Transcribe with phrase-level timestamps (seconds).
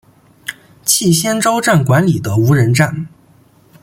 [0.83, 3.05] 气仙沼站管理的无人站。